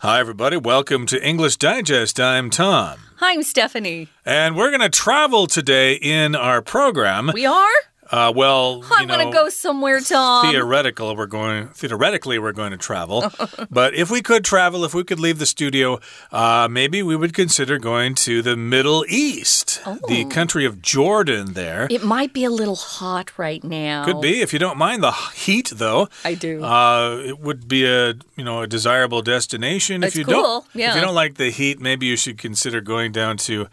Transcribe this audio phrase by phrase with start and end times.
[0.00, 0.56] Hi, everybody.
[0.56, 2.20] Welcome to English Digest.
[2.20, 3.00] I'm Tom.
[3.16, 4.06] Hi, I'm Stephanie.
[4.24, 7.32] And we're going to travel today in our program.
[7.34, 7.68] We are?
[8.10, 10.50] Uh, well, I want to go somewhere, Tom.
[10.50, 11.68] Theoretical, we're going.
[11.68, 13.30] Theoretically, we're going to travel.
[13.70, 16.00] but if we could travel, if we could leave the studio,
[16.32, 19.98] uh, maybe we would consider going to the Middle East, oh.
[20.08, 21.52] the country of Jordan.
[21.52, 24.04] There, it might be a little hot right now.
[24.04, 26.08] Could be if you don't mind the heat, though.
[26.24, 26.62] I do.
[26.64, 30.02] Uh, it would be a you know a desirable destination.
[30.02, 30.34] It's if you cool.
[30.42, 30.90] don't, yeah.
[30.90, 33.68] if you don't like the heat, maybe you should consider going down to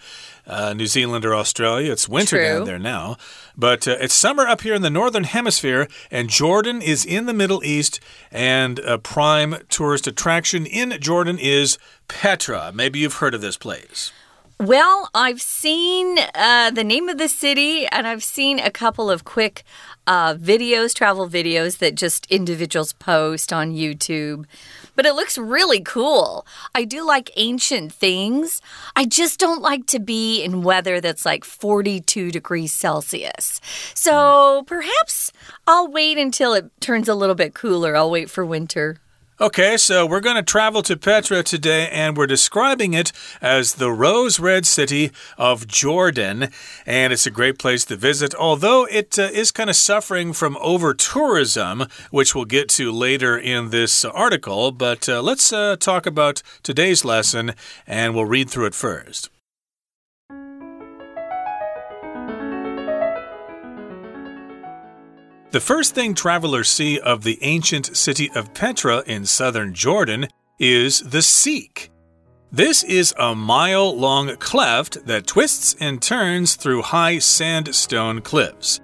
[0.47, 1.91] uh, New Zealand or Australia.
[1.91, 2.45] It's winter True.
[2.45, 3.17] down there now.
[3.57, 7.33] But uh, it's summer up here in the northern hemisphere, and Jordan is in the
[7.33, 7.99] Middle East,
[8.31, 11.77] and a prime tourist attraction in Jordan is
[12.07, 12.71] Petra.
[12.73, 14.11] Maybe you've heard of this place.
[14.59, 19.25] Well, I've seen uh, the name of the city, and I've seen a couple of
[19.25, 19.63] quick
[20.07, 24.45] uh, videos, travel videos that just individuals post on YouTube
[24.95, 26.45] but it looks really cool.
[26.73, 28.61] I do like ancient things.
[28.95, 33.59] I just don't like to be in weather that's like 42 degrees Celsius.
[33.93, 35.31] So perhaps
[35.67, 37.95] I'll wait until it turns a little bit cooler.
[37.95, 38.97] I'll wait for winter.
[39.37, 43.91] Okay, so we're going to travel to Petra today, and we're describing it as the
[43.91, 46.51] rose red city of Jordan.
[46.85, 50.55] And it's a great place to visit, although it uh, is kind of suffering from
[50.61, 54.71] over tourism, which we'll get to later in this article.
[54.71, 59.29] But uh, let's uh, talk about today's lesson, and we'll read through it first.
[65.55, 70.27] The first thing travelers see of the ancient city of Petra in southern Jordan
[70.59, 71.91] is the Siq.
[72.51, 78.81] This is a mile long cleft that twists and turns through high sandstone cliffs.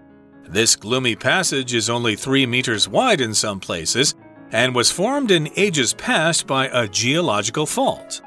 [0.48, 4.16] This gloomy passage is only 3 meters wide in some places
[4.54, 8.22] and was formed in ages past by a geological fault.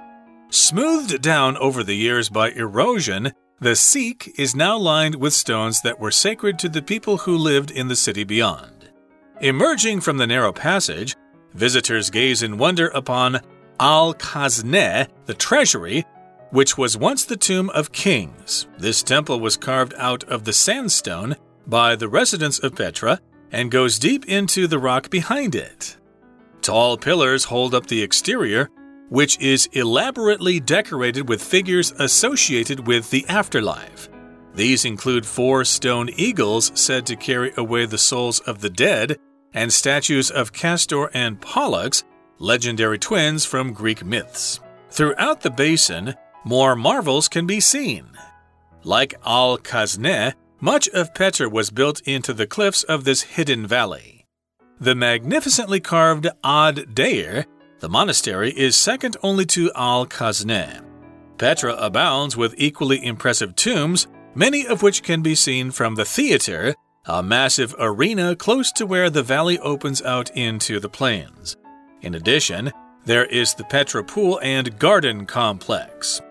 [0.51, 3.33] Smoothed down over the years by erosion,
[3.65, 7.71] the Siq is now lined with stones that were sacred to the people who lived
[7.71, 8.91] in the city beyond.
[9.41, 11.17] Emerging from the narrow passage,
[11.55, 13.41] visitors gaze in wonder upon
[13.81, 16.05] Al Khazneh, the treasury,
[16.51, 18.67] which was once the tomb of kings.
[18.77, 21.35] This temple was carved out of the sandstone
[21.67, 23.19] by the residents of Petra
[23.51, 25.97] and goes deep into the rock behind it.
[26.61, 28.69] Tall pillars hold up the exterior,
[29.09, 34.09] which is elaborately decorated with figures associated with the afterlife.
[34.55, 39.19] These include four stone eagles said to carry away the souls of the dead,
[39.53, 42.05] and statues of Castor and Pollux,
[42.39, 44.61] legendary twins from Greek myths.
[44.91, 46.15] Throughout the basin,
[46.45, 48.07] more marvels can be seen.
[48.85, 54.27] Like Al Khazneh, much of Petra was built into the cliffs of this hidden valley.
[54.81, 57.47] The magnificently carved Ad Deir
[57.85, 60.83] the monastery is second only to Al Khazneh.
[61.37, 66.75] Petra abounds with equally impressive tombs, many of which can be seen from the theater,
[67.05, 71.59] a massive arena close to where the valley opens out into the plains.
[72.01, 72.73] In addition,
[73.05, 76.23] there is the Petra Pool and Garden Complex.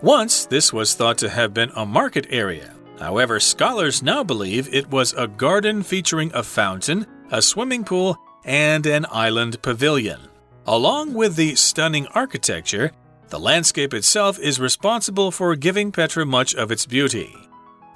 [0.00, 2.72] Once, this was thought to have been a market area.
[2.98, 8.86] However, scholars now believe it was a garden featuring a fountain, a swimming pool, and
[8.86, 10.31] an island pavilion.
[10.66, 12.92] Along with the stunning architecture,
[13.30, 17.34] the landscape itself is responsible for giving Petra much of its beauty.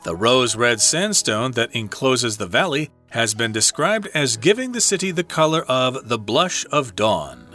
[0.03, 5.13] The rose red sandstone that encloses the valley has been described as giving the city
[5.13, 7.46] the color of the blush of dawn.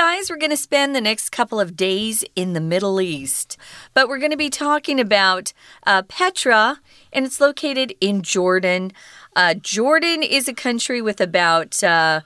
[0.00, 3.58] Guys, we're going to spend the next couple of days in the Middle East.
[3.92, 5.52] But we're going to be talking about
[5.86, 6.80] uh, Petra,
[7.12, 8.92] and it's located in Jordan.
[9.36, 11.84] Uh, Jordan is a country with about.
[11.84, 12.22] Uh,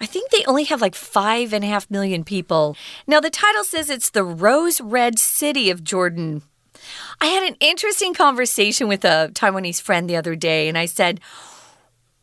[0.00, 2.78] I think they only have like five and a half million people.
[3.06, 6.40] Now, the title says it's the rose red city of Jordan.
[7.20, 11.20] I had an interesting conversation with a Taiwanese friend the other day, and I said,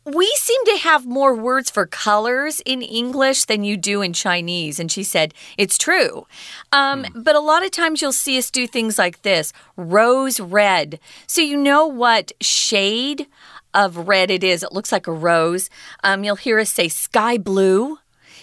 [0.06, 4.80] we seem to have more words for colors in English than you do in Chinese.
[4.80, 6.28] And she said, It's true.
[6.72, 7.24] Um, mm.
[7.24, 11.00] But a lot of times you'll see us do things like this rose red.
[11.28, 13.28] So you know what shade
[13.74, 14.64] of red it is.
[14.64, 15.70] It looks like a rose.
[16.04, 17.98] Um, you'll hear us say sky blue.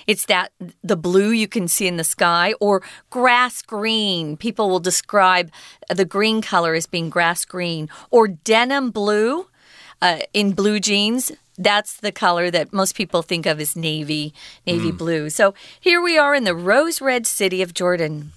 [0.06, 4.36] It's that the blue you can see in the sky, or grass green.
[4.36, 5.50] People will describe
[5.88, 9.46] the green color as being grass green, or denim blue.
[10.00, 11.30] Uh, in blue jeans,
[11.62, 14.34] that's the color that most people think of as navy,
[14.66, 14.98] navy mm.
[14.98, 15.30] blue.
[15.30, 18.32] So here we are in the rose red city of Jordan.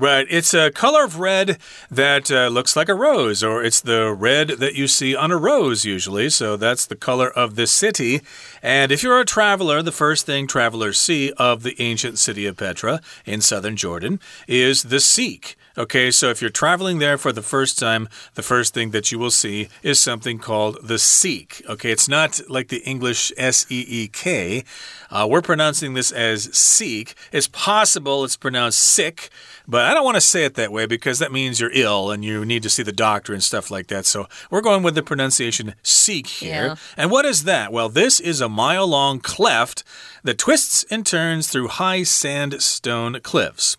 [0.00, 0.28] Right.
[0.30, 1.58] It's a color of red
[1.90, 5.36] that uh, looks like a rose, or it's the red that you see on a
[5.36, 6.30] rose usually.
[6.30, 8.20] So that's the color of this city.
[8.62, 12.56] And if you're a traveler, the first thing travelers see of the ancient city of
[12.56, 15.56] Petra in southern Jordan is the Siq.
[15.78, 19.18] Okay, so if you're traveling there for the first time, the first thing that you
[19.20, 21.64] will see is something called the Siq.
[21.68, 24.64] Okay, it's not like the English S E E K.
[25.08, 27.14] Uh, we're pronouncing this as Seek.
[27.30, 29.30] It's possible it's pronounced sick,
[29.68, 32.24] but I don't want to say it that way because that means you're ill and
[32.24, 34.04] you need to see the doctor and stuff like that.
[34.04, 36.66] So we're going with the pronunciation Seek here.
[36.66, 36.76] Yeah.
[36.96, 37.72] And what is that?
[37.72, 39.84] Well, this is a mile long cleft
[40.24, 43.76] that twists and turns through high sandstone cliffs.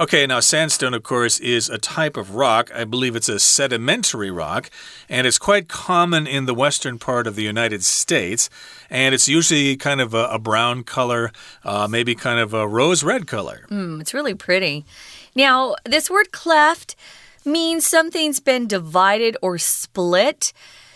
[0.00, 2.70] Okay, now sandstone, of course, is a type of rock.
[2.72, 4.70] I believe it's a sedimentary rock,
[5.08, 8.48] and it's quite common in the western part of the United States.
[8.88, 11.32] And it's usually kind of a, a brown color,
[11.64, 13.66] uh, maybe kind of a rose red color.
[13.70, 14.84] Mm, it's really pretty.
[15.34, 16.94] Now, this word cleft
[17.44, 20.52] means something's been divided or split.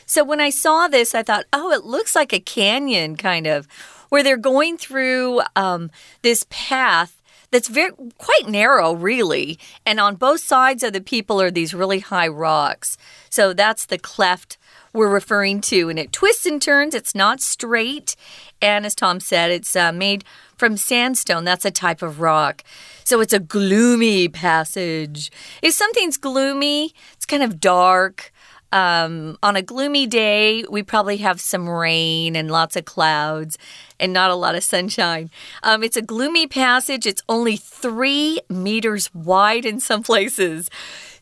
[0.06, 3.66] So when I saw this, I thought, oh, it looks like a canyon, kind of,
[4.10, 5.90] where they're going through um,
[6.22, 7.20] this path
[7.52, 9.58] that's very quite narrow, really.
[9.86, 12.96] And on both sides of the people are these really high rocks.
[13.30, 14.58] So that's the cleft
[14.92, 15.88] we're referring to.
[15.88, 18.16] And it twists and turns, it's not straight.
[18.60, 20.24] And as Tom said, it's uh, made
[20.56, 21.44] from sandstone.
[21.44, 22.64] That's a type of rock.
[23.04, 25.30] So it's a gloomy passage.
[25.60, 28.31] If something's gloomy, it's kind of dark.
[28.72, 33.58] Um, on a gloomy day, we probably have some rain and lots of clouds
[34.00, 35.30] and not a lot of sunshine.
[35.62, 37.06] Um, it's a gloomy passage.
[37.06, 40.70] It's only three meters wide in some places.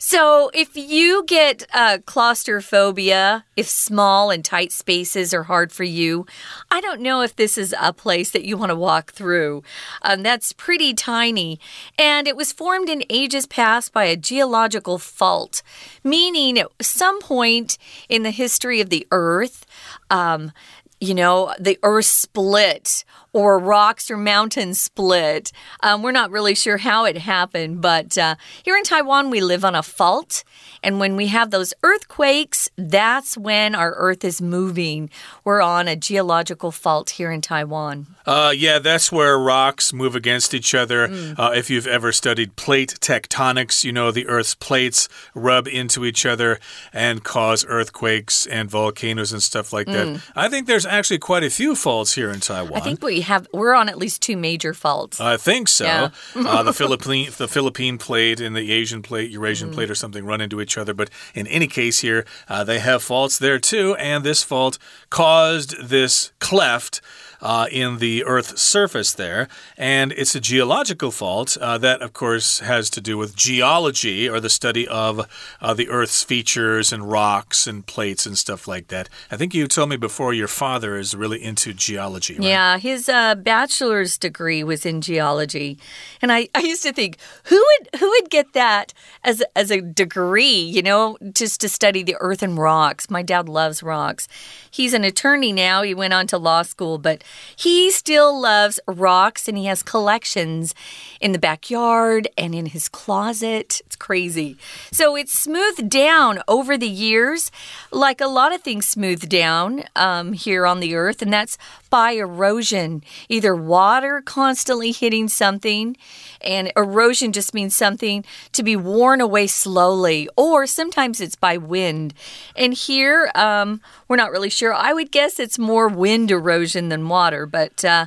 [0.02, 6.25] So if you get uh, claustrophobia, if small and tight spaces are hard for you,
[6.70, 9.62] I don't know if this is a place that you want to walk through.
[10.00, 11.61] Um, that's pretty tiny.
[11.99, 15.62] And it was formed in ages past by a geological fault,
[16.03, 17.76] meaning at some point
[18.08, 19.67] in the history of the Earth,
[20.08, 20.50] um,
[20.99, 25.53] you know, the earth split or rocks or mountains split.
[25.82, 28.35] Um, we're not really sure how it happened, but uh,
[28.65, 30.44] here in Taiwan, we live on a fault.
[30.82, 35.11] And when we have those earthquakes, that's when our earth is moving.
[35.44, 38.06] We're on a geological fault here in Taiwan.
[38.27, 41.09] Uh, yeah, that's where rocks move against each other.
[41.37, 46.25] Uh, if you've ever studied plate tectonics, you know the Earth's plates rub into each
[46.25, 46.59] other
[46.93, 50.23] and cause earthquakes and volcanoes and stuff like that.
[50.35, 52.81] I think there's actually quite a few faults here in Taiwan.
[52.81, 55.20] I think we have, we're on at least two major faults.
[55.20, 55.84] I think so.
[55.84, 56.11] Yeah.
[56.34, 60.40] uh, the Philippine, the Philippine plate and the Asian plate, Eurasian plate, or something run
[60.40, 60.94] into each other.
[60.94, 64.78] But in any case, here uh, they have faults there too, and this fault
[65.11, 67.00] caused this cleft.
[67.42, 69.48] Uh, in the Earth's surface there.
[69.78, 74.40] And it's a geological fault uh, that, of course, has to do with geology or
[74.40, 75.26] the study of
[75.60, 79.08] uh, the Earth's features and rocks and plates and stuff like that.
[79.31, 82.44] I think you told me before your father is really into geology, right?
[82.44, 85.78] Yeah, his uh, bachelor's degree was in geology,
[86.20, 88.93] and I, I used to think who would who would get that
[89.25, 93.10] as as a degree, you know, just to study the earth and rocks.
[93.10, 94.28] My dad loves rocks.
[94.70, 95.82] He's an attorney now.
[95.82, 97.25] He went on to law school, but
[97.55, 100.75] he still loves rocks, and he has collections
[101.21, 103.81] in the backyard and in his closet.
[103.87, 104.56] It's crazy.
[104.91, 107.50] So it's smoothed down over the years,
[107.91, 111.59] like a lot of things smooth down um, here on the earth, and that's
[111.90, 113.03] by erosion.
[113.29, 115.96] Either water constantly hitting something,
[116.41, 122.15] and erosion just means something to be worn away slowly, or sometimes it's by wind.
[122.56, 124.72] And here, um, we're not really sure.
[124.72, 127.84] I would guess it's more wind erosion than water, but.
[127.84, 128.06] Uh,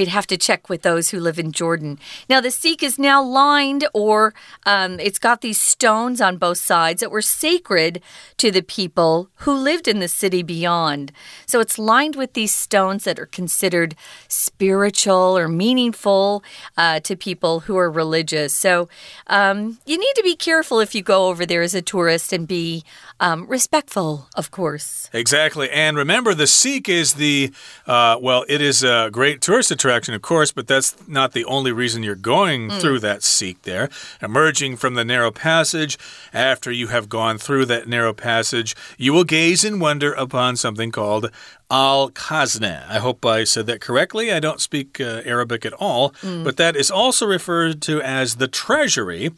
[0.00, 1.98] You'd have to check with those who live in Jordan.
[2.28, 7.00] Now, the Siq is now lined, or um, it's got these stones on both sides
[7.00, 8.00] that were sacred
[8.38, 11.12] to the people who lived in the city beyond.
[11.46, 13.94] So it's lined with these stones that are considered
[14.26, 16.42] spiritual or meaningful
[16.76, 18.54] uh, to people who are religious.
[18.54, 18.88] So
[19.26, 22.48] um, you need to be careful if you go over there as a tourist and
[22.48, 22.84] be
[23.20, 25.08] um, respectful, of course.
[25.12, 25.70] Exactly.
[25.70, 27.52] And remember, the Siq is the,
[27.86, 31.70] uh, well, it is a great tourist attraction, of course, but that's not the only
[31.70, 33.90] reason you're going through that Siq there.
[34.22, 35.98] Emerging from the narrow passage,
[36.32, 40.90] after you have gone through that narrow passage, you will gaze in wonder upon something
[40.90, 41.30] called
[41.70, 42.84] Al Khazna.
[42.88, 44.32] I hope I said that correctly.
[44.32, 48.48] I don't speak uh, Arabic at all, but that is also referred to as the
[48.48, 49.30] treasury.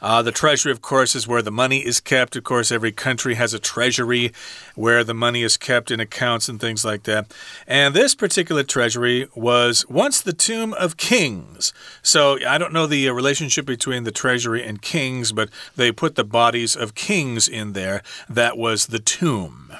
[0.00, 2.36] Uh, the treasury, of course, is where the money is kept.
[2.36, 4.32] Of course, every country has a treasury
[4.74, 7.32] where the money is kept in accounts and things like that.
[7.66, 11.72] And this particular treasury was once the tomb of kings.
[12.02, 16.14] So I don't know the uh, relationship between the treasury and kings, but they put
[16.14, 18.02] the bodies of kings in there.
[18.28, 19.72] That was the tomb.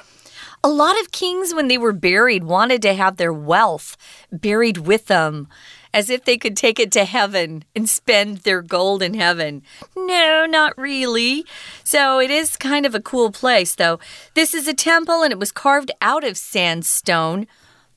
[0.63, 3.95] A lot of kings, when they were buried, wanted to have their wealth
[4.31, 5.47] buried with them
[5.93, 9.63] as if they could take it to heaven and spend their gold in heaven.
[9.95, 11.45] No, not really.
[11.83, 13.99] So it is kind of a cool place, though.
[14.35, 17.47] This is a temple and it was carved out of sandstone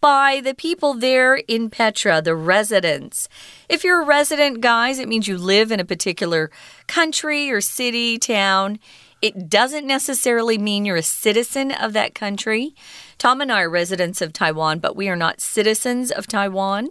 [0.01, 3.29] by the people there in Petra, the residents.
[3.69, 6.51] If you're a resident, guys, it means you live in a particular
[6.89, 8.81] country or city, town.
[9.23, 12.75] It doesn't necessarily mean you're a citizen of that country.
[13.19, 16.89] Tom and I are residents of Taiwan, but we are not citizens of Taiwan.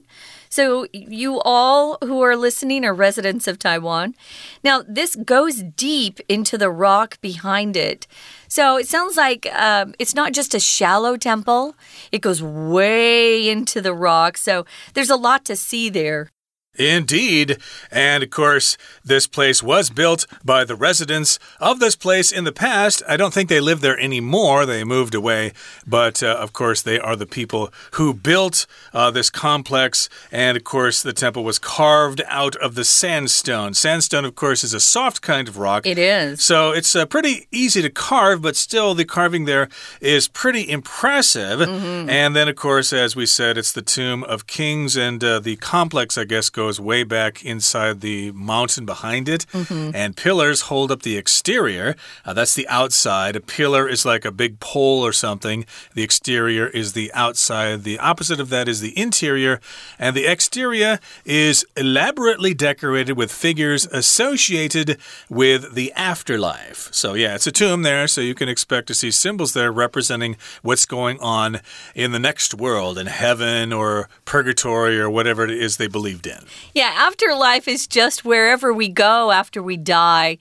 [0.48, 4.16] So, you all who are listening are residents of Taiwan.
[4.64, 8.08] Now, this goes deep into the rock behind it.
[8.48, 11.76] So, it sounds like um, it's not just a shallow temple,
[12.12, 14.38] it goes way into the rock.
[14.38, 16.30] So, there's a lot to see there.
[16.76, 17.58] Indeed.
[17.92, 22.52] And of course, this place was built by the residents of this place in the
[22.52, 23.04] past.
[23.08, 24.66] I don't think they live there anymore.
[24.66, 25.52] They moved away.
[25.86, 30.08] But uh, of course, they are the people who built uh, this complex.
[30.32, 33.74] And of course, the temple was carved out of the sandstone.
[33.74, 35.86] Sandstone, of course, is a soft kind of rock.
[35.86, 36.42] It is.
[36.42, 39.68] So it's uh, pretty easy to carve, but still, the carving there
[40.00, 41.60] is pretty impressive.
[41.60, 42.10] Mm -hmm.
[42.10, 44.98] And then, of course, as we said, it's the tomb of kings.
[44.98, 49.46] And uh, the complex, I guess, goes way back inside the mountain behind it.
[49.52, 49.96] Mm -hmm.
[50.02, 51.96] And pillars hold up the exterior.
[52.26, 53.34] Uh, that's the outside.
[53.36, 55.66] A pillar is like a big pole or something.
[55.96, 57.78] The exterior is the outside.
[57.84, 59.60] The opposite of that is the interior.
[60.00, 64.90] And the exterior is elaborately decorated with figures associated
[65.30, 66.82] with the afterlife.
[66.92, 68.08] So, yeah, it's a tomb there.
[68.08, 71.60] So you can expect to see symbols there representing what's going on
[71.96, 76.44] in the next world, in heaven or purgatory or whatever it is they believed in.
[76.74, 80.38] Yeah, afterlife is just wherever we go after we die.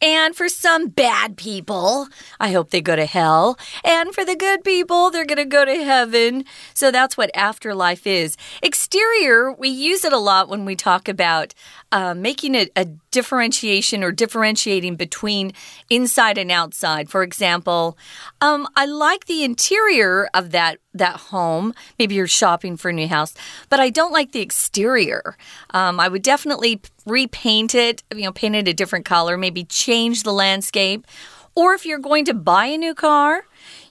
[0.00, 2.08] And for some bad people,
[2.40, 3.56] I hope they go to hell.
[3.84, 6.44] And for the good people, they're going to go to heaven.
[6.74, 8.36] So that's what afterlife is.
[8.62, 11.54] Exterior, we use it a lot when we talk about
[11.92, 15.52] uh, making a, a differentiation or differentiating between
[15.90, 17.10] inside and outside.
[17.10, 17.96] For example,
[18.40, 21.72] um, I like the interior of that that home.
[21.98, 23.34] Maybe you're shopping for a new house,
[23.68, 25.36] but I don't like the exterior.
[25.70, 30.22] Um, I would definitely repaint it, you know, paint it a different color, maybe change
[30.22, 31.06] the landscape.
[31.55, 33.45] Or if you're going to buy a new car,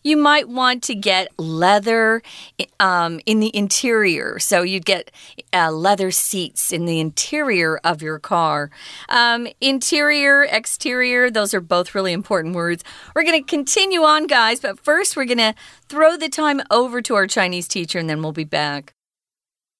[0.05, 2.23] you might want to get leather
[2.79, 4.39] um, in the interior.
[4.39, 5.11] So you'd get
[5.53, 8.71] uh, leather seats in the interior of your car.
[9.09, 12.85] Um, interior, exterior, those are both really important words.
[13.17, 15.55] We're going to continue on, guys, but first we're going to
[15.89, 18.93] throw the time over to our Chinese teacher and then we'll be back.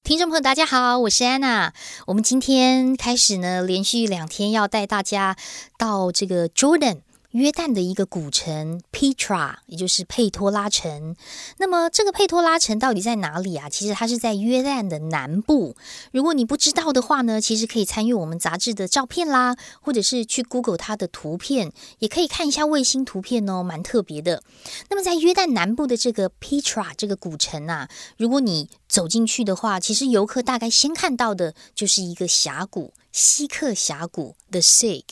[0.03, 1.73] 听众朋友，大家好，我是安娜。
[2.07, 5.37] 我们今天开始呢，连续两天要带大家
[5.77, 7.01] 到这个 Jordan。
[7.32, 11.16] 约旦的一个古城 Petra，也就是佩托拉城。
[11.58, 13.68] 那么这个佩托拉城到底在哪里啊？
[13.70, 15.74] 其实它是在约旦的南部。
[16.12, 24.42] 如果你不知道的话呢，其实可以参与我们杂志的照片啦，或者是去 Google 它的图片，也可以看一下卫星图片哦，蛮特别的。
[24.90, 35.02] 那么在约旦南部的这个 Petra 这个古城啊，如果你走进去的话，其实游客大概先看到的就是一个峡谷——西克峡谷 The Sig。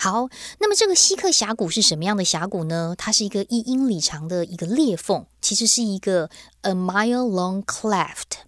[0.00, 0.28] 好，
[0.60, 2.94] 那么这个西克峡谷是什么样的峡谷呢？
[2.96, 6.30] 它是一个一英里长的一个裂缝，其实是一个
[6.62, 8.44] a mile long cleft。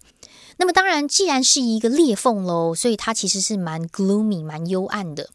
[0.57, 5.29] 那么当然，既然是一个裂缝喽，所以它其实是蛮 gloomy、蛮幽暗的。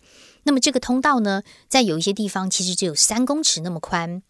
[0.45, 4.23] 那么这个通道呢，在有一些地方其实只有三公尺那么宽。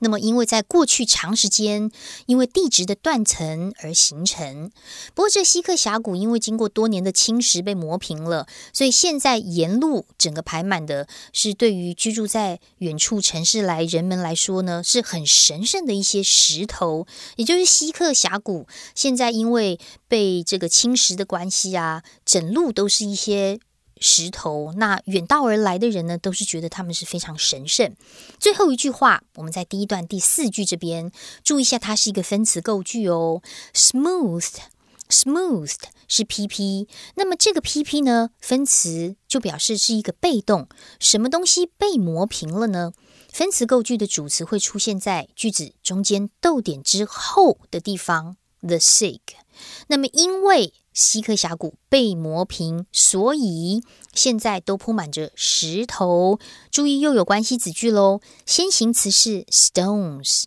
[0.00, 1.90] 那么，因为在过去长时间，
[2.26, 4.70] 因为地质的断层而形成。
[5.14, 18.66] 不过，这西克峡谷因为经过多年的侵蚀被磨平了，所以现在沿路整个排满的是对于居住在远处城市来人们来说呢，是很神圣的一些石头，也就是西克峡谷。
[18.94, 19.78] 现在因为
[20.08, 23.60] 被这个侵蚀的关系啊，整路都是一些。
[24.00, 27.94] 石头，那远道而来的人呢，都是觉得他们是非常神圣。
[28.38, 31.12] 最后一句话，我们在第一段第四句这边
[31.44, 33.42] 注意一下，它是一个分词构句哦。
[33.74, 42.92] Smoothed，smoothed 是 PP，那么这个 PP 呢，分词就表示是一个被动，什么东西被磨平了呢？
[43.30, 49.20] 分词构句的主词会出现在句子中间逗点之后的地方，the sick。
[49.88, 56.38] 那么因为西克峡谷被磨平，所以现在都铺满着石头。
[56.70, 58.20] 注意，又有关系子句喽。
[58.44, 60.44] 先行词是 stones，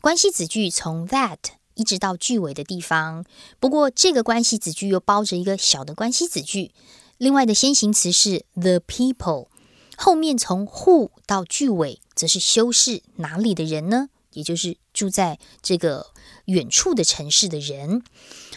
[0.00, 1.38] 关系子句从 that
[1.74, 3.24] 一直到句尾的地方。
[3.58, 6.72] 不过，这个关系子句又包着一个小的关系子句。
[7.18, 9.48] 另外的先行词是 the people，
[9.96, 14.08] 后面从 who 到句尾则是修饰哪里的人呢？
[14.32, 16.06] 也就是住在这个
[16.46, 18.02] 远处的城市的人。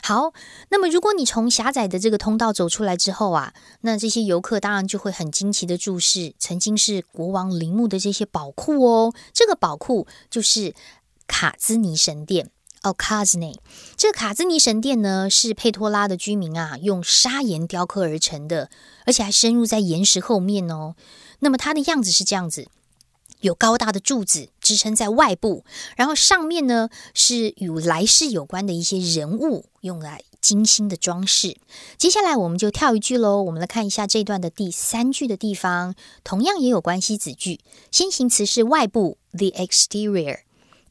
[0.02, 0.34] 好，
[0.70, 9.14] 那么如果你从狭窄的这个通道走出来之后啊，那这些游客当然就会很惊奇的注视曾经是国王陵墓的这些宝库哦。
[9.34, 10.74] 这个宝库就是
[11.28, 12.50] 卡兹尼神殿。
[12.82, 13.60] 哦，卡兹尼，
[13.98, 18.70] 这个卡兹尼神殿呢，是佩托拉的居民啊用砂岩雕刻而成的，
[19.06, 20.96] 而且还深入在岩石后面哦。
[21.40, 22.70] 那么它的样子是这样子，
[23.42, 25.64] 有高大的柱子支撑在外部，
[25.96, 31.58] 然后上面呢是与来世有关的一些人物用来精心的装饰。
[31.98, 37.60] 接下来我们就跳一句喽，我们来看一下这段的第三句的地方，同样也有关系子句，
[37.92, 40.40] 先行词是外部，the exterior，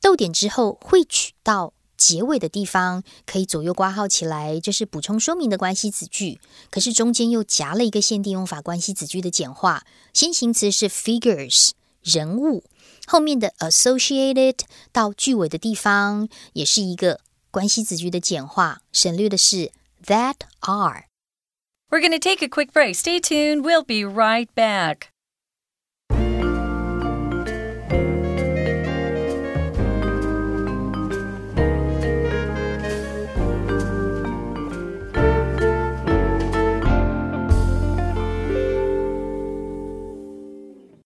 [0.01, 1.73] 逗点之后会取到。
[1.99, 6.39] 结尾的地方可以左右挂号起来，这是补充说明的关系子句。
[6.71, 9.83] 可是中间又夹了一个限定用法关系子句的简化，
[10.15, 11.71] 先行词是 figures
[12.08, 12.64] 人物，
[13.06, 14.60] 后面的 associated
[14.92, 19.72] 到句尾的地方也是一个关系子句的简化，省略的是
[20.06, 22.96] that are。We're going to take a quick break.
[22.96, 23.62] Stay tuned.
[23.62, 25.10] We'll be right back.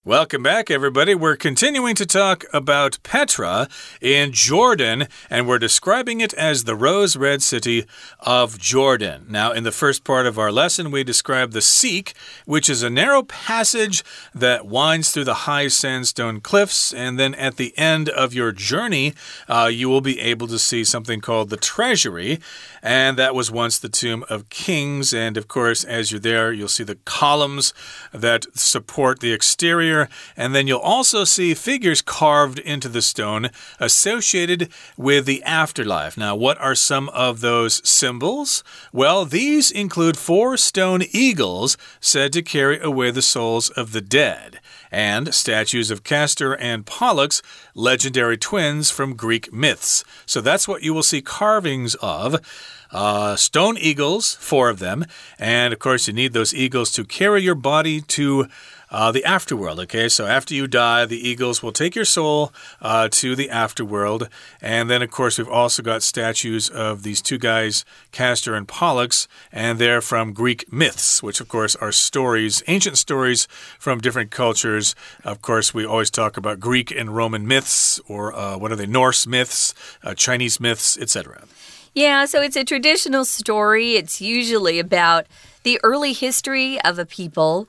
[0.05, 1.15] Welcome back, everybody.
[1.15, 3.69] We're continuing to talk about Petra
[4.01, 7.85] in Jordan, and we're describing it as the rose red city
[8.19, 9.27] of Jordan.
[9.29, 12.11] Now, in the first part of our lesson, we described the Siq,
[12.45, 14.03] which is a narrow passage
[14.35, 19.13] that winds through the high sandstone cliffs, and then at the end of your journey,
[19.47, 22.41] uh, you will be able to see something called the Treasury,
[22.81, 25.13] and that was once the tomb of kings.
[25.13, 27.73] And of course, as you're there, you'll see the columns
[28.11, 29.92] that support the exterior
[30.35, 36.17] and then you'll also see figures carved into the stone associated with the afterlife.
[36.17, 38.63] Now, what are some of those symbols?
[38.91, 44.59] Well, these include four stone eagles said to carry away the souls of the dead
[44.93, 47.41] and statues of Castor and Pollux,
[47.73, 50.03] legendary twins from Greek myths.
[50.25, 52.39] So that's what you will see carvings of.
[52.91, 55.03] Uh, stone eagles, four of them.
[55.39, 58.47] And of course, you need those eagles to carry your body to
[58.93, 59.79] uh, the afterworld.
[59.79, 64.29] Okay, so after you die, the eagles will take your soul uh, to the afterworld.
[64.61, 69.27] And then, of course, we've also got statues of these two guys, Castor and Pollux,
[69.51, 73.47] and they're from Greek myths, which, of course, are stories, ancient stories
[73.79, 74.95] from different cultures.
[75.25, 78.85] Of course, we always talk about Greek and Roman myths, or uh, what are they,
[78.85, 81.45] Norse myths, uh, Chinese myths, etc.
[81.95, 83.95] Yeah, so it's a traditional story.
[83.95, 85.25] It's usually about
[85.63, 87.67] the early history of a people.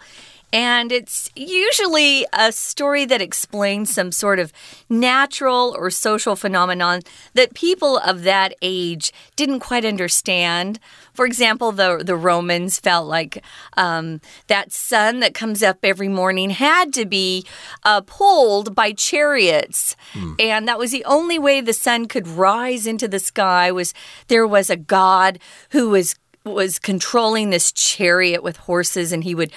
[0.53, 4.53] And it's usually a story that explains some sort of
[4.89, 7.01] natural or social phenomenon
[7.35, 10.79] that people of that age didn't quite understand.
[11.13, 13.43] For example, the, the Romans felt like
[13.77, 17.45] um, that sun that comes up every morning had to be
[17.83, 19.97] uh, pulled by chariots.
[20.13, 20.37] Mm.
[20.41, 23.93] And that was the only way the sun could rise into the sky was
[24.29, 25.39] there was a god
[25.71, 29.51] who was was controlling this chariot with horses and he would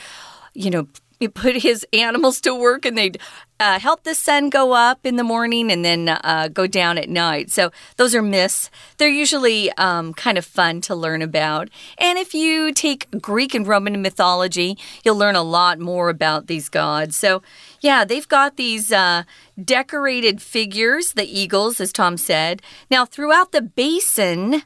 [0.57, 0.87] you know,
[1.19, 3.19] he put his animals to work and they'd
[3.59, 7.09] uh, help the sun go up in the morning and then uh, go down at
[7.09, 7.49] night.
[7.49, 8.69] So those are myths.
[8.97, 11.69] They're usually um, kind of fun to learn about.
[11.97, 16.69] And if you take Greek and Roman mythology, you'll learn a lot more about these
[16.69, 17.15] gods.
[17.15, 17.41] So,
[17.81, 19.23] yeah, they've got these uh,
[19.63, 22.61] decorated figures, the eagles, as Tom said.
[22.91, 24.61] Now, throughout the basin,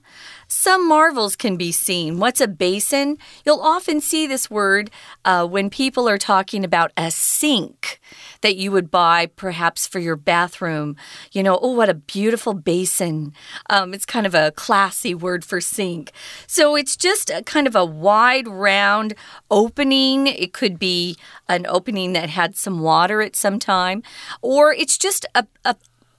[0.52, 2.20] some marvels can be seen.
[2.20, 3.18] What's a basin?
[3.46, 4.92] You'll often see this word
[5.24, 8.02] uh, when people are talking about a sink
[8.42, 10.98] that you would buy perhaps for your bathroom.
[11.32, 13.34] You know, oh, what a beautiful basin.
[13.70, 16.12] Um, it's kind of a classy word for sink.
[16.48, 19.14] So it's just a kind of a wide, round
[19.50, 20.28] opening.
[20.28, 21.16] It could be
[21.48, 24.04] an opening that had some water at some time,
[24.42, 25.78] or it's just a, a,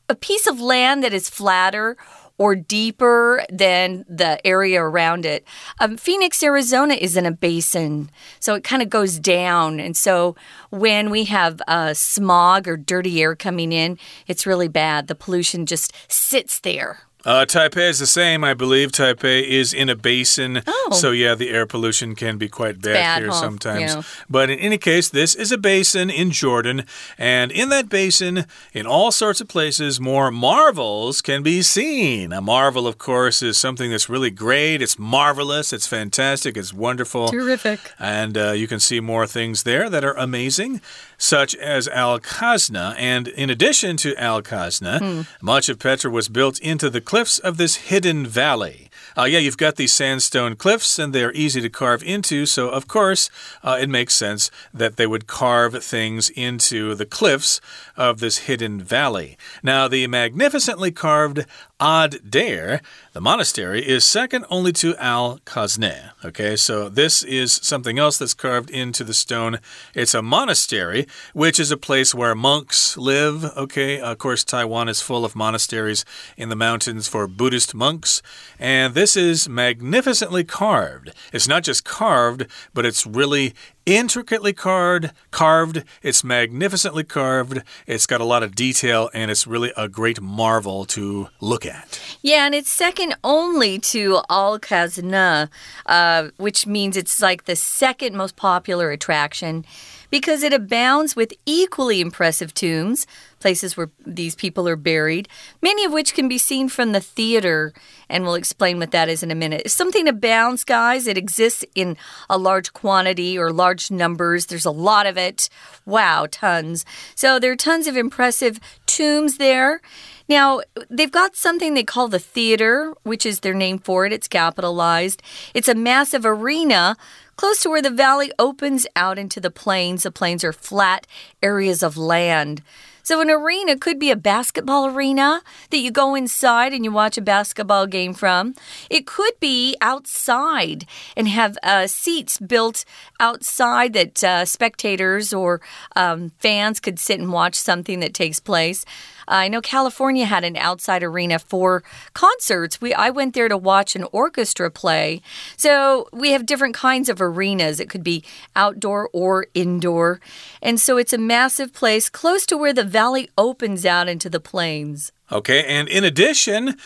[0.08, 1.98] a piece of land that is flatter
[2.38, 5.46] or deeper than the area around it.
[5.80, 9.80] Um, Phoenix, Arizona is in a basin, so it kind of goes down.
[9.80, 10.34] And so
[10.70, 15.06] when we have uh, smog or dirty air coming in, it's really bad.
[15.06, 18.90] The pollution just sits there Uh, Taipei is the same, I believe.
[18.90, 20.62] Taipei is in a basin.
[20.66, 20.88] Oh.
[20.92, 23.40] So, yeah, the air pollution can be quite bad, bad, here huh?
[23.40, 23.94] sometimes.
[23.94, 24.02] Yeah.
[24.28, 26.84] But in any case, this is a basin in Jordan.
[27.16, 32.32] And in that basin, in all sorts of places, more marvels can be seen.
[32.32, 34.82] A marvel, of course, is something that's really great.
[34.82, 35.72] It's marvelous.
[35.72, 36.56] It's fantastic.
[36.56, 37.28] It's wonderful.
[37.28, 37.92] Terrific.
[37.98, 40.80] And uh, you can see more things there that are amazing,
[41.22, 42.96] such as Al Khazna.
[42.98, 47.58] And in addition to Al Khazna, much of Petra was built into the cliffs of
[47.58, 48.90] this hidden valley.
[49.16, 52.46] Uh, yeah, you've got these sandstone cliffs, and they're easy to carve into.
[52.46, 53.30] So, of course,
[53.62, 57.60] uh, it makes sense that they would carve things into the cliffs
[57.96, 59.36] of this hidden valley.
[59.62, 61.44] Now, the magnificently carved
[61.82, 62.80] Ad Dair,
[63.12, 66.12] the monastery, is second only to Al Khazne.
[66.24, 69.58] Okay, so this is something else that's carved into the stone.
[69.92, 73.44] It's a monastery, which is a place where monks live.
[73.56, 76.04] Okay, of course, Taiwan is full of monasteries
[76.36, 78.22] in the mountains for Buddhist monks.
[78.60, 81.12] And this is magnificently carved.
[81.32, 83.54] It's not just carved, but it's really
[83.86, 85.84] intricately carved carved.
[86.02, 87.62] It's magnificently carved.
[87.86, 92.00] It's got a lot of detail and it's really a great marvel to look at.
[92.22, 95.48] Yeah, and it's second only to Al Khazna,
[95.86, 99.64] uh, which means it's like the second most popular attraction
[100.12, 103.06] because it abounds with equally impressive tombs,
[103.40, 105.26] places where these people are buried,
[105.62, 107.72] many of which can be seen from the theater.
[108.10, 109.62] And we'll explain what that is in a minute.
[109.64, 111.96] If something abounds, guys, it exists in
[112.28, 114.46] a large quantity or large numbers.
[114.46, 115.48] There's a lot of it.
[115.86, 116.84] Wow, tons.
[117.14, 119.80] So there are tons of impressive tombs there.
[120.28, 124.12] Now, they've got something they call the theater, which is their name for it.
[124.12, 125.22] It's capitalized.
[125.54, 126.96] It's a massive arena
[127.36, 130.02] close to where the valley opens out into the plains.
[130.02, 131.06] The plains are flat
[131.42, 132.62] areas of land.
[133.04, 137.18] So, an arena could be a basketball arena that you go inside and you watch
[137.18, 138.54] a basketball game from.
[138.88, 142.84] It could be outside and have uh, seats built
[143.18, 145.60] outside that uh, spectators or
[145.96, 148.84] um, fans could sit and watch something that takes place.
[149.28, 151.82] Uh, I know California had an outside arena for
[152.14, 152.80] concerts.
[152.80, 155.22] We I went there to watch an orchestra play.
[155.56, 157.80] So we have different kinds of arenas.
[157.80, 160.20] It could be outdoor or indoor.
[160.60, 164.40] And so it's a massive place close to where the valley opens out into the
[164.40, 165.12] plains.
[165.30, 166.76] Okay, and in addition,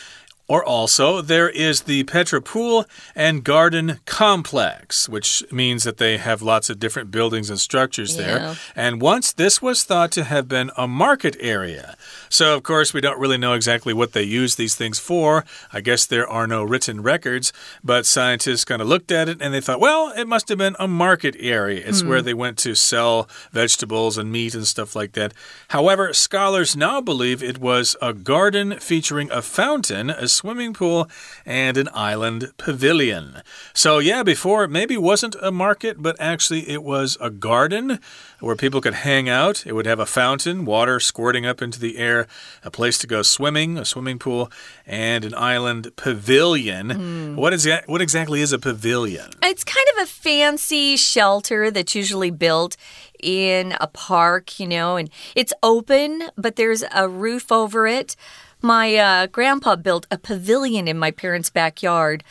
[0.47, 6.41] or also, there is the Petra Pool and Garden Complex, which means that they have
[6.41, 8.21] lots of different buildings and structures Yeah.
[8.25, 8.55] there.
[8.75, 11.97] And once this was thought to have been a market area.
[12.29, 15.43] So, of course, we don't really know exactly what they use these things for.
[15.73, 17.51] I guess there are no written records,
[17.83, 20.75] but scientists kind of looked at it and they thought, well, it must have been
[20.79, 21.83] a market area.
[21.85, 22.07] It's hmm.
[22.09, 25.33] where they went to sell vegetables and meat and stuff like that.
[25.69, 31.09] However, scholars now believe it was a garden featuring a fountain, a swimming pool,
[31.45, 33.41] and an island pavilion.
[33.73, 37.99] So, yeah, before it maybe wasn't a market, but actually it was a garden
[38.39, 39.65] where people could hang out.
[39.65, 42.27] It would have a fountain, water squirting up into the air,
[42.63, 44.51] a place to go swimming, a swimming pool,
[44.85, 46.89] and an island pavilion.
[46.91, 47.35] Hmm.
[47.35, 47.87] What is that?
[47.87, 49.31] What exactly is a pavilion?
[49.43, 52.77] It's kind of a fancy shelter that's usually built
[53.19, 58.15] in a park, you know, and it's open, but there's a roof over it.
[58.61, 62.23] My uh, grandpa built a pavilion in my parents' backyard,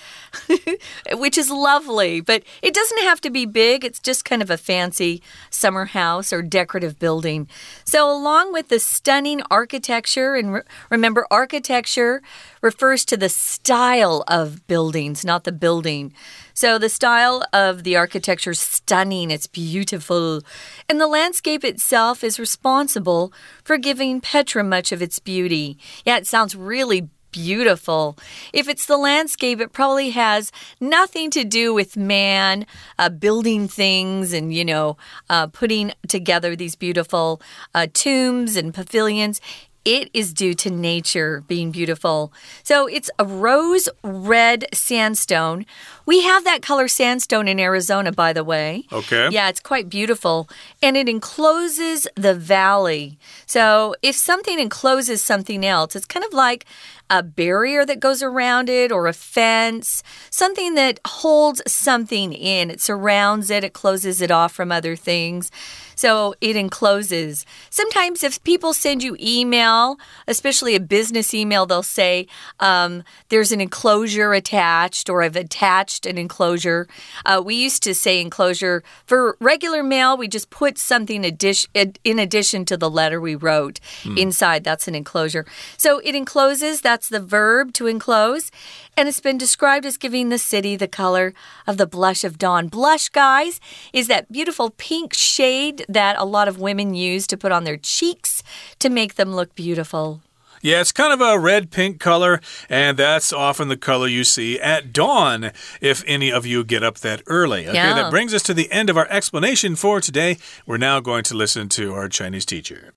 [1.13, 3.85] which is lovely, but it doesn't have to be big.
[3.85, 7.49] It's just kind of a fancy summer house or decorative building.
[7.85, 12.23] So, along with the stunning architecture, and re remember, architecture
[12.61, 16.13] refers to the style of buildings, not the building.
[16.57, 20.41] So the style of the architecture is stunning, it's beautiful.
[20.89, 23.31] And the landscape itself is responsible
[23.63, 25.77] for giving Petra much of its beauty.
[26.07, 28.17] Yeah, it sounds really beautiful.
[28.55, 32.65] If it's the landscape, it probably has nothing to do with man
[32.99, 34.97] uh, building things and, you know,
[35.29, 37.43] uh, putting together these beautiful
[37.75, 39.43] uh, tombs and pavilions.
[39.87, 42.33] It is due to nature being beautiful.
[42.65, 45.65] So it's a rose red sandstone.
[46.07, 48.85] We have that color sandstone in Arizona, by the way.
[48.91, 49.29] Okay.
[49.31, 50.49] Yeah, it's quite beautiful.
[50.83, 53.17] And it encloses the valley.
[53.47, 56.67] So if something encloses something else, it's kind of like
[57.09, 62.73] a barrier that goes around it or a fence, something that holds something in.
[62.73, 65.53] It surrounds it, it closes it off from other things.
[65.97, 67.45] So it encloses.
[67.71, 69.97] Sometimes, if people send you email,
[70.29, 72.29] especially a business email, they'll say,
[72.61, 76.87] um, There's an enclosure attached, or I've attached an enclosure.
[77.25, 78.85] Uh, we used to say enclosure.
[79.07, 83.81] For regular mail, we just put something in addition to the letter we wrote
[84.17, 84.63] inside.
[84.65, 85.47] That's an enclosure.
[85.79, 88.51] So it encloses, That's the verb to enclose.
[88.99, 91.35] And it's been described as giving the city the color
[91.67, 92.69] of the blush of dawn.
[92.69, 93.61] Blush, guys,
[93.93, 97.77] is that beautiful pink shade that a lot of women use to put on their
[97.77, 98.43] cheeks
[98.79, 100.23] to make them look beautiful.
[100.63, 104.59] Yeah, it's kind of a red pink color, and that's often the color you see
[104.59, 107.69] at dawn if any of you get up that early.
[107.69, 107.95] Okay, yeah.
[107.95, 110.39] that brings us to the end of our explanation for today.
[110.67, 112.95] We're now going to listen to our Chinese teacher.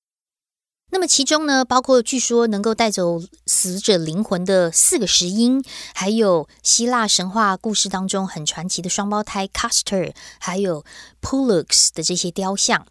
[0.92, 10.84] 那么其中呢，包括据说能够带走死者灵魂的四个石英，还有希腊神话故事当中很传奇的双胞胎 Castor，还有
[11.22, 12.88] Pollux 的这些雕像。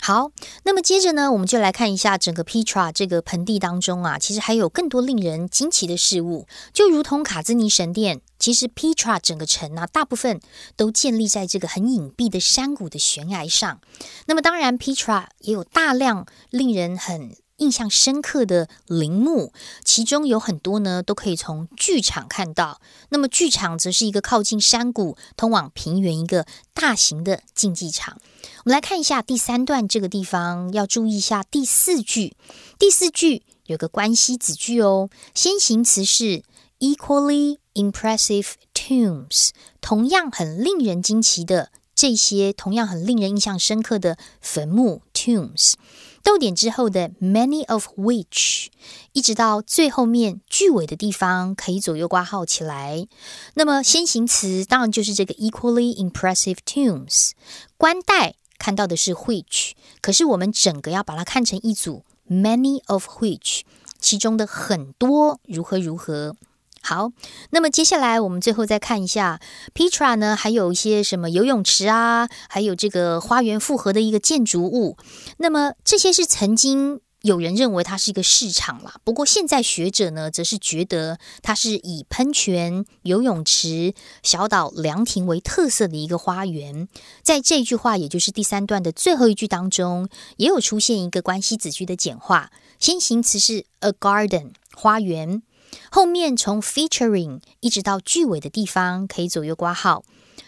[0.00, 0.30] 好，
[0.64, 6.46] 那么接着呢，我们就来看一下整个 Petra 这个盆地当中啊，其实还有更多令人惊奇的事物。
[6.72, 10.40] 就如同卡兹尼神殿，其实 Petra 整个城啊，大部分
[10.74, 13.80] 都建立在这个很隐蔽的山谷的悬崖上。
[14.26, 19.52] 那么当然，Petra 也有大量令人很印象深刻的陵墓，
[19.84, 22.80] 其中有很多呢都可以从剧场看到。
[23.10, 28.16] 那么剧场则是一个靠近山谷、通往平原一个大型的竞技场。
[28.64, 32.34] 我们来看一下第三段这个地方，要注意一下第四句。
[32.78, 36.42] 第四句有个关系子句哦，先行词是
[36.80, 45.74] equally impressive tombs，同样很令人惊奇的这些，同样很令人印象深刻的坟墓 tombs。
[46.22, 48.66] 逗点之后的 many of which，
[49.12, 53.06] 一直到最后面句尾的地方可以左右挂号起来。
[53.54, 57.30] 那么先行词当然就是这个 equally impressive tombs，
[57.76, 58.34] 冠带。
[58.58, 63.62] 看到的是 which，可是我们整个要把它看成一组 many of which，
[63.98, 66.36] 其中的很多如何如何。
[66.82, 67.12] 好，
[67.50, 69.40] 那么接下来我们最后再看一下
[69.74, 74.96] Petra 呢，还有一些什么游泳池啊，还有这个花园复合的一个建筑物。
[75.38, 77.00] 那么这些是曾经。
[77.22, 86.88] 有人认为它是一个市场啦，不过现在学者呢，则是觉得它是以喷泉、游泳池、小岛凉亭为特色的一个花园。
[87.22, 95.42] 在这句话，也就是第三段的最后一句当中，也有出现一个关系子句的简化，先行词是 a garden 花园，
[95.90, 100.04] 后面从 featuring 一直到句尾的地方可以左右挂号，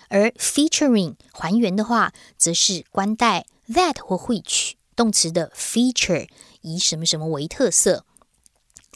[0.08, 6.28] 而 featuring 还原的话，则是关带 that 或 which 动词的 feature。
[6.60, 8.04] 以什么什么为特色？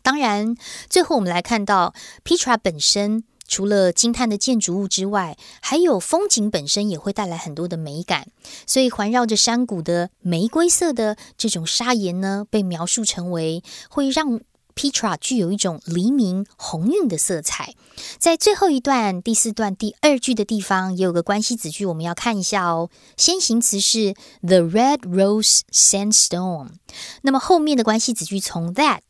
[0.02, 0.54] 当然，
[0.88, 1.92] 最后我们来看到
[2.24, 8.28] Petra 本身，除了惊叹的建筑物之外，还有风景本身也会带来很多的美感。
[8.66, 14.40] 所以，环绕着山谷的玫瑰色的这种砂岩呢，被描述成为会让。
[14.76, 17.74] Petra 具有一种黎明红晕的色彩，
[18.18, 22.90] 在最后一段第四段第二句的地方也有个关系子句，我们要看一下哦。
[23.16, 26.68] 先行词是 the red rose sandstone，
[27.22, 29.00] 那么后面的关系子句从 that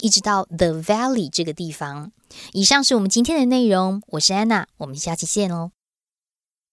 [0.00, 2.10] 一直到 the valley 这个地方。
[2.52, 5.72] 以上是我们今天的内容，我是安娜，我们下期见哦。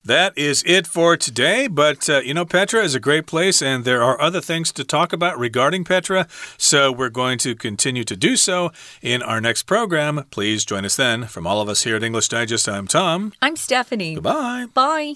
[0.07, 1.67] That is it for today.
[1.67, 4.85] But, uh, you know, Petra is a great place, and there are other things to
[4.85, 6.27] talk about regarding Petra.
[6.57, 10.25] So we're going to continue to do so in our next program.
[10.31, 11.25] Please join us then.
[11.25, 13.33] From all of us here at English Digest, I'm Tom.
[13.41, 14.15] I'm Stephanie.
[14.15, 14.67] Goodbye.
[14.73, 15.15] Bye.